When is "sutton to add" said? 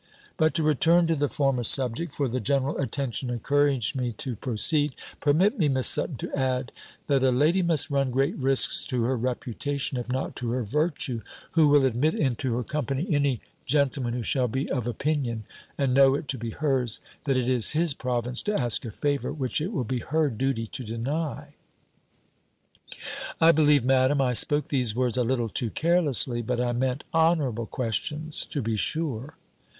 5.85-6.71